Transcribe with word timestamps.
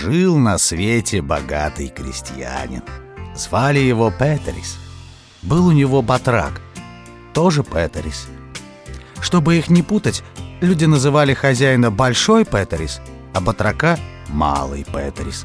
Жил 0.00 0.38
на 0.38 0.58
свете 0.58 1.22
богатый 1.22 1.88
крестьянин 1.88 2.82
Звали 3.36 3.78
его 3.78 4.10
Петерис 4.10 4.76
Был 5.42 5.68
у 5.68 5.72
него 5.72 6.02
батрак 6.02 6.60
тоже 7.32 7.62
Петерис. 7.62 8.28
Чтобы 9.20 9.56
их 9.56 9.68
не 9.68 9.82
путать, 9.82 10.22
люди 10.60 10.84
называли 10.84 11.34
хозяина 11.34 11.90
Большой 11.90 12.44
Петерис, 12.44 13.00
а 13.34 13.40
батрака— 13.40 13.98
Малый 14.28 14.84
Петерис. 14.84 15.44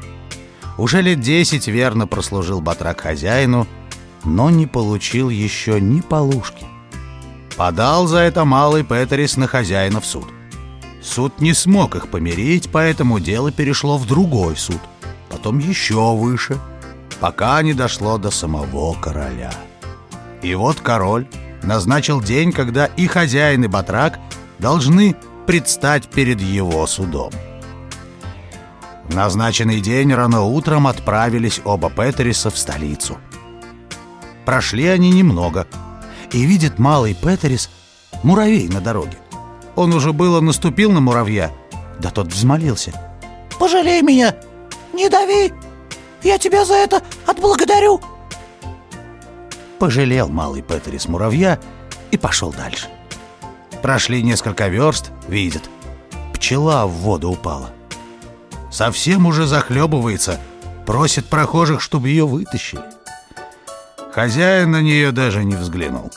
Уже 0.78 1.02
лет 1.02 1.20
десять 1.20 1.68
верно 1.68 2.06
прослужил 2.06 2.60
батрак 2.60 3.02
хозяину, 3.02 3.66
но 4.24 4.50
не 4.50 4.66
получил 4.66 5.28
еще 5.30 5.80
ни 5.80 6.00
полушки. 6.00 6.64
Подал 7.56 8.06
за 8.06 8.18
это 8.18 8.44
Малый 8.44 8.84
Петерис 8.84 9.36
на 9.36 9.46
хозяина 9.46 10.00
в 10.00 10.06
суд. 10.06 10.26
Суд 11.02 11.40
не 11.40 11.54
смог 11.54 11.96
их 11.96 12.08
помирить, 12.08 12.70
поэтому 12.70 13.20
дело 13.20 13.50
перешло 13.50 13.96
в 13.96 14.06
другой 14.06 14.56
суд, 14.56 14.80
потом 15.30 15.58
еще 15.58 16.14
выше, 16.14 16.58
пока 17.20 17.62
не 17.62 17.72
дошло 17.72 18.18
до 18.18 18.30
самого 18.30 18.94
короля. 18.94 19.52
И 20.42 20.54
вот 20.54 20.80
король 20.80 21.26
назначил 21.62 22.20
день, 22.20 22.52
когда 22.52 22.86
и 22.86 23.06
хозяин, 23.06 23.64
и 23.64 23.68
батрак 23.68 24.18
должны 24.58 25.16
предстать 25.46 26.08
перед 26.08 26.40
его 26.40 26.86
судом. 26.86 27.32
В 29.08 29.14
назначенный 29.14 29.80
день 29.80 30.14
рано 30.14 30.42
утром 30.42 30.86
отправились 30.86 31.60
оба 31.64 31.90
Петериса 31.90 32.50
в 32.50 32.56
столицу. 32.56 33.18
Прошли 34.44 34.86
они 34.86 35.10
немного, 35.10 35.66
и 36.30 36.44
видит 36.44 36.78
малый 36.78 37.14
Петерис 37.14 37.70
муравей 38.22 38.68
на 38.68 38.80
дороге. 38.80 39.18
Он 39.80 39.94
уже 39.94 40.12
было 40.12 40.42
наступил 40.42 40.92
на 40.92 41.00
муравья, 41.00 41.52
да 41.98 42.10
тот 42.10 42.26
взмолился. 42.26 42.92
«Пожалей 43.58 44.02
меня! 44.02 44.36
Не 44.92 45.08
дави! 45.08 45.54
Я 46.22 46.36
тебя 46.36 46.66
за 46.66 46.74
это 46.74 47.02
отблагодарю!» 47.26 47.98
Пожалел 49.78 50.28
малый 50.28 50.60
Петерис 50.60 51.08
муравья 51.08 51.58
и 52.10 52.18
пошел 52.18 52.52
дальше. 52.52 52.88
Прошли 53.80 54.22
несколько 54.22 54.68
верст, 54.68 55.12
видит. 55.28 55.70
Пчела 56.34 56.86
в 56.86 56.90
воду 56.90 57.30
упала. 57.30 57.70
Совсем 58.70 59.24
уже 59.24 59.46
захлебывается, 59.46 60.38
просит 60.84 61.24
прохожих, 61.24 61.80
чтобы 61.80 62.10
ее 62.10 62.26
вытащили. 62.26 62.82
Хозяин 64.12 64.72
на 64.72 64.82
нее 64.82 65.10
даже 65.10 65.42
не 65.42 65.54
взглянул. 65.54 66.10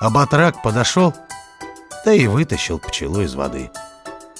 А 0.00 0.10
батрак 0.10 0.62
подошел, 0.62 1.14
да 2.04 2.12
и 2.12 2.26
вытащил 2.26 2.78
пчелу 2.78 3.22
из 3.22 3.34
воды. 3.34 3.70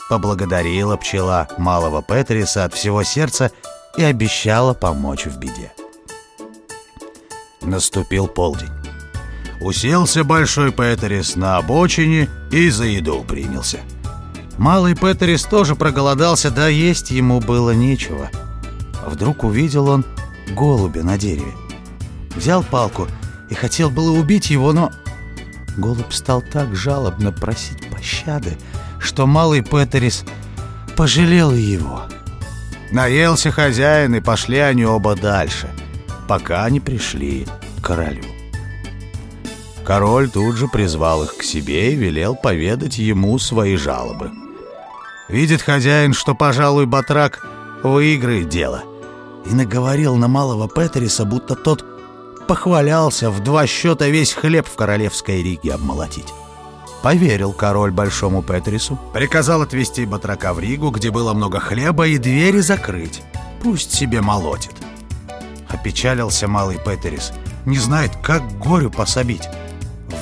Поблагодарила 0.09 0.97
пчела 0.97 1.49
малого 1.57 2.03
Петриса 2.03 2.65
от 2.65 2.75
всего 2.75 3.03
сердца 3.03 3.51
и 3.97 4.03
обещала 4.03 4.75
помочь 4.75 5.27
в 5.27 5.39
беде. 5.39 5.73
Наступил 7.63 8.27
полдень. 8.27 8.71
Уселся 9.61 10.25
большой 10.25 10.73
Петерис 10.73 11.37
на 11.37 11.57
обочине 11.57 12.29
и 12.51 12.69
за 12.69 12.85
еду 12.85 13.25
принялся. 13.25 13.79
Малый 14.59 14.95
Петерис 14.95 15.45
тоже 15.45 15.75
проголодался, 15.75 16.51
да 16.51 16.69
есть 16.69 17.11
ему 17.11 17.41
было 17.41 17.71
нечего. 17.71 18.31
Вдруг 19.07 19.45
увидел 19.45 19.89
он 19.89 20.05
голубя 20.51 21.03
на 21.03 21.17
дереве. 21.17 21.53
Взял 22.37 22.63
палку 22.63 23.09
и 23.51 23.55
хотел 23.55 23.91
было 23.91 24.11
убить 24.11 24.51
его, 24.51 24.73
но... 24.73 24.91
Голубь 25.77 26.13
стал 26.13 26.43
так 26.43 26.75
жалобно 26.75 27.33
просить 27.33 27.89
пощады, 27.91 28.57
что 28.99 29.27
малый 29.27 29.63
Петерис 29.63 30.25
пожалел 30.97 31.53
его. 31.53 32.03
Наелся 32.93 33.51
хозяин, 33.51 34.15
и 34.15 34.21
пошли 34.21 34.59
они 34.59 34.85
оба 34.85 35.17
дальше— 35.17 35.69
пока 36.27 36.69
не 36.71 36.81
пришли 36.81 37.47
к 37.79 37.85
королю. 37.85 38.25
Король 39.85 40.31
тут 40.31 40.57
же 40.57 40.67
призвал 40.67 41.25
их 41.25 41.37
к 41.37 41.43
себе 41.43 41.93
и 41.93 41.97
велел 41.97 42.35
поведать 42.35 42.99
ему 42.99 43.39
свои 43.39 43.77
жалобы. 43.77 44.31
Видит 45.29 45.61
хозяин, 45.61 46.15
что, 46.15 46.35
пожалуй, 46.35 46.87
батрак 46.87 47.47
выиграет 47.83 48.49
дело, 48.49 48.83
и 49.45 49.55
наговорил 49.55 50.17
на 50.17 50.29
малого 50.29 50.69
Петериса, 50.69 51.25
будто 51.25 51.55
тот 51.55 51.85
похвалялся 52.47 53.31
в 53.31 53.43
два 53.43 53.67
счета 53.67 54.09
весь 54.09 54.33
хлеб 54.33 54.67
в 54.67 54.77
королевской 54.77 55.43
риге 55.43 55.75
обмолотить. 55.75 56.33
Поверил 57.03 57.53
король 57.53 57.91
большому 57.91 58.43
Петрису, 58.43 58.99
приказал 59.13 59.61
отвезти 59.63 60.07
батрака 60.07 60.55
в 60.55 60.61
Ригу, 60.61 60.91
где 60.91 61.11
было 61.11 61.35
много 61.35 61.61
хлеба, 61.61 62.07
и 62.07 62.17
двери 62.17 62.61
закрыть. 62.61 63.23
Пусть 63.63 63.93
себе 63.93 64.23
молотит. 64.23 64.73
Опечалился 65.69 66.49
малый 66.49 66.79
Петерис. 66.79 67.33
Не 67.67 67.79
знает, 67.79 68.13
как 68.23 68.59
горю 68.59 68.91
пособить. 68.91 69.49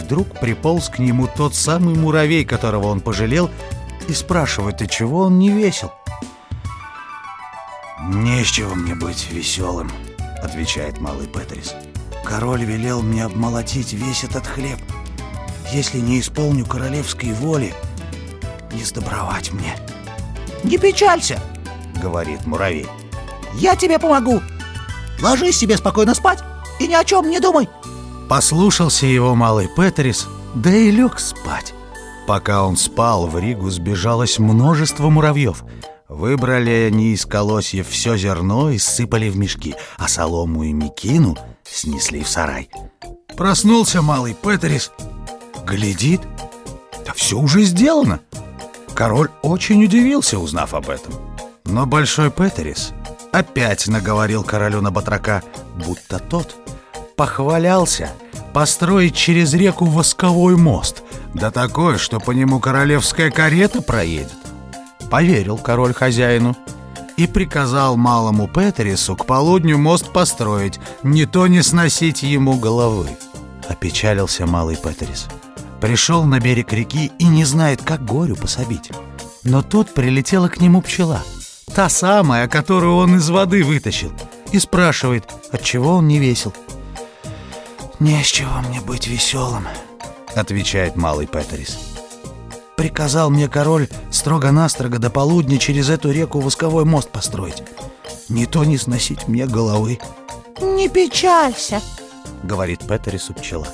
Вдруг 0.01 0.29
приполз 0.41 0.89
к 0.89 0.99
нему 0.99 1.29
тот 1.29 1.55
самый 1.55 1.95
муравей, 1.95 2.45
которого 2.45 2.89
он 2.89 3.01
пожалел, 3.01 3.49
и 4.09 4.13
спрашивает, 4.13 4.83
и 4.83 4.89
чего 4.89 5.21
он 5.21 5.39
не 5.39 5.51
весел? 5.51 5.93
«Не 8.09 8.43
с 8.43 8.49
чего 8.49 8.75
мне 8.75 8.97
быть 8.97 9.31
веселым»,— 9.31 9.89
отвечает 10.43 11.01
малый 11.01 11.29
Петерис. 11.29 11.77
«Король 12.25 12.65
велел 12.65 13.03
мне 13.03 13.25
обмолотить 13.25 13.93
весь 13.93 14.25
этот 14.25 14.47
хлеб. 14.47 14.79
Если 15.73 15.99
не 15.99 16.21
исполню 16.21 16.65
королевской 16.67 17.33
воли, 17.33 17.75
не 18.73 18.85
сдобровать 18.85 19.53
мне». 19.53 19.77
«Не 20.65 20.79
печалься»,— 20.79 21.41
говорит 22.03 22.47
муравей. 22.47 22.87
«Я 23.55 23.77
тебе 23.77 23.99
помогу. 23.99 24.41
Ложись 25.23 25.57
себе 25.57 25.77
спокойно 25.77 26.15
спать 26.15 26.41
и 26.81 26.89
ни 26.89 26.95
о 26.95 27.05
чем 27.05 27.31
не 27.31 27.39
думай 27.39 27.69
Послушался 28.29 29.07
его 29.07 29.35
малый 29.35 29.69
Петерис, 29.69 30.27
да 30.55 30.71
и 30.71 30.91
лег 30.91 31.21
спать 31.21 31.73
Пока 32.27 32.65
он 32.65 32.77
спал, 32.77 33.27
в 33.27 33.39
Ригу 33.39 33.71
сбежалось 33.71 34.39
множество 34.39 35.11
муравьев 35.11 35.65
Выбрали 36.09 36.91
они 36.91 37.13
из 37.13 37.25
колосьев 37.27 37.89
все 37.89 38.17
зерно 38.17 38.71
и 38.71 38.79
сыпали 38.79 39.29
в 39.29 39.37
мешки 39.37 39.75
А 39.97 40.09
солому 40.09 40.65
и 40.65 40.73
мекину 40.73 41.37
снесли 41.65 42.23
в 42.23 42.29
сарай. 42.29 42.69
Проснулся 43.37 44.03
малый 44.03 44.35
Петерис 44.35 44.93
Глядит, 45.65 46.21
да 47.07 47.13
все 47.15 47.39
уже 47.39 47.63
сделано 47.63 48.21
Король 48.95 49.31
очень 49.43 49.83
удивился, 49.83 50.39
узнав 50.39 50.75
об 50.75 50.91
этом. 50.91 51.15
Но 51.65 51.87
Большой 51.87 52.31
Петерис 52.31 52.93
опять 53.33 53.89
наговорил 53.89 54.45
королю 54.45 54.81
на 54.81 54.91
батрака, 54.91 55.43
будто 55.85 56.19
тот 56.19 56.55
похвалялся 57.17 58.13
построить 58.53 59.17
через 59.17 59.55
реку 59.55 59.87
восковой 59.87 60.57
мост, 60.57 61.03
да 61.35 61.51
такой, 61.51 61.99
что 61.99 62.21
по 62.21 62.33
нему 62.33 62.61
королевская 62.61 63.31
карета 63.31 63.81
проедет. 63.81 64.42
Поверил 65.13 65.59
король 65.59 65.93
хозяину 65.93 66.57
и 67.19 67.27
приказал 67.27 67.99
малому 67.99 68.49
Петерису 68.49 69.15
к 69.15 69.27
полудню 69.27 69.77
мост 69.77 70.11
построить, 70.11 70.81
не 71.03 71.27
то 71.27 71.47
не 71.49 71.63
сносить 71.63 72.23
ему 72.23 72.59
головы. 72.59 73.11
Опечалился 73.69 74.47
малый 74.47 74.77
Петерис. 74.77 75.29
Пришел 75.83 76.25
на 76.25 76.41
берег 76.41 76.73
реки 76.73 77.13
и 77.19 77.27
не 77.27 77.45
знает, 77.45 77.83
как 77.83 78.03
горю 78.07 78.37
пособить. 78.37 78.91
Но 79.45 79.61
тут 79.61 79.93
прилетела 79.93 80.49
к 80.49 80.63
нему 80.63 80.81
пчела— 80.81 81.23
Та 81.75 81.91
самая, 81.91 82.49
которую 82.49 82.97
он 82.97 83.17
из 83.17 83.31
воды 83.31 83.65
вытащил 83.65 84.13
И 84.51 84.59
спрашивает, 84.59 85.25
от 85.53 85.63
чего 85.63 85.97
он 85.97 86.09
не 86.09 86.19
весел 86.19 86.55
«Не 88.01 88.23
с 88.23 88.27
чего 88.27 88.61
мне 88.69 88.81
быть 88.81 89.07
веселым»,— 89.07 89.69
отвечает 90.35 90.97
малый 90.97 91.27
Петерис 91.27 91.92
Приказал 92.83 93.31
мне 93.31 93.47
король 93.47 93.87
строго-настрого 94.11 94.99
до 94.99 95.09
полудня 95.09 95.57
через 95.57 95.89
эту 95.89 96.11
реку 96.11 96.41
восковой 96.41 96.85
мост 96.85 97.11
построить 97.11 97.63
Не 98.29 98.45
то 98.45 98.65
не 98.65 98.77
сносить 98.77 99.29
мне 99.29 99.47
головы 99.47 100.01
«Не 100.61 100.89
печалься»,— 100.89 101.81
говорит 102.43 102.81
Петерису 102.81 103.35
пчела 103.35 103.69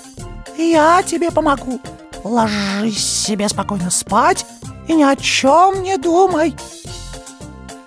«Я 0.58 1.02
тебе 1.02 1.30
помогу 1.30 1.80
Ложись 2.22 3.02
себе 3.02 3.48
спокойно 3.48 3.90
спать 3.90 4.44
и 4.88 4.92
ни 4.92 5.04
о 5.04 5.16
чем 5.16 5.82
не 5.82 5.96
думай 5.96 6.54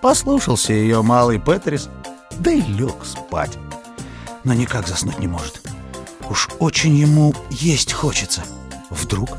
Послушался 0.01 0.73
ее 0.73 1.03
малый 1.03 1.38
Петрис, 1.38 1.88
да 2.39 2.50
и 2.50 2.62
лег 2.62 2.95
спать. 3.06 3.59
Но 4.44 4.56
никак 4.56 4.88
заснуть 4.88 5.19
не 5.19 5.27
может. 5.27 5.62
Уж 6.27 6.50
очень 6.57 6.95
ему 6.95 7.35
есть 7.51 7.94
хочется. 7.94 8.41
Вдруг 8.89 9.38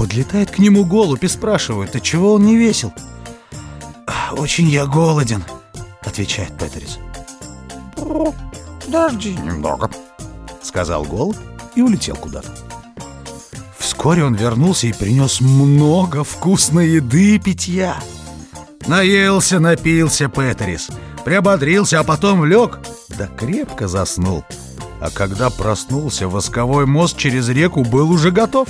подлетает 0.00 0.50
к 0.50 0.58
нему 0.58 0.86
голубь 0.86 1.24
и 1.24 1.28
спрашивает, 1.28 1.94
от 1.94 2.02
чего 2.02 2.32
он 2.32 2.46
не 2.46 2.56
весел. 2.56 2.90
«Очень 4.32 4.66
я 4.66 4.86
голоден»,— 4.86 5.44
отвечает 6.00 6.56
Петрис. 6.56 6.98
«Подожди 8.82 9.36
немного»,— 9.36 9.90
сказал 10.62 11.04
голубь 11.04 11.36
и 11.74 11.82
улетел 11.82 12.16
куда-то. 12.16 12.48
Вскоре 13.78 14.24
он 14.24 14.34
вернулся 14.34 14.86
и 14.86 14.94
принес 14.94 15.42
много 15.42 16.24
вкусной 16.24 16.88
еды 16.88 17.34
и 17.34 17.38
питья. 17.38 17.96
Наелся, 18.86 19.60
напился 19.60 20.28
Петерис, 20.28 20.88
приободрился, 21.26 22.00
а 22.00 22.04
потом 22.04 22.46
лег, 22.46 22.78
да 23.18 23.26
крепко 23.26 23.86
заснул. 23.86 24.46
А 24.98 25.10
когда 25.10 25.50
проснулся, 25.50 26.26
восковой 26.26 26.86
мост 26.86 27.18
через 27.18 27.50
реку 27.50 27.84
был 27.84 28.10
уже 28.10 28.30
готов. 28.30 28.66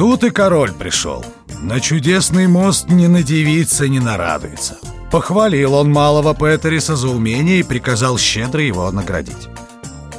Тут 0.00 0.24
и 0.24 0.30
король 0.30 0.72
пришел. 0.72 1.22
На 1.60 1.78
чудесный 1.78 2.46
мост 2.46 2.88
не 2.88 3.06
надевится, 3.06 3.86
не 3.86 4.00
нарадуется. 4.00 4.78
Похвалил 5.10 5.74
он 5.74 5.92
малого 5.92 6.34
Петериса 6.34 6.96
за 6.96 7.08
умение 7.10 7.58
и 7.58 7.62
приказал 7.62 8.16
щедро 8.16 8.62
его 8.62 8.90
наградить. 8.90 9.50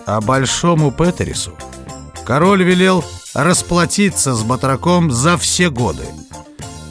А 0.06 0.22
большому 0.22 0.92
Петерису 0.92 1.54
король 2.28 2.62
велел 2.62 3.04
расплатиться 3.34 4.36
с 4.36 4.44
батраком 4.44 5.10
за 5.10 5.36
все 5.36 5.72
годы. 5.72 6.06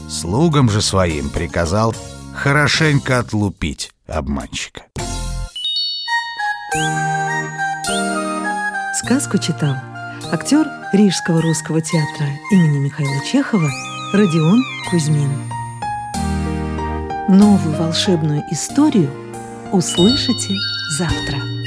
Слугам 0.09 0.69
же 0.69 0.83
своим 0.83 1.31
приказал 1.31 1.95
хорошенько 2.35 3.21
отлупить 3.21 3.93
обманщика. 4.09 4.83
Сказку 9.01 9.39
читал 9.39 9.77
актер 10.32 10.65
Рижского 10.93 11.43
русского 11.43 11.81
театра 11.81 12.29
имени 12.53 12.79
Михаила 12.79 13.25
Чехова 13.25 13.69
Родион 14.12 14.62
Кузьмин. 14.88 15.31
Новую 17.29 17.77
волшебную 17.77 18.44
историю 18.50 19.11
услышите 19.73 20.55
завтра. 20.99 21.60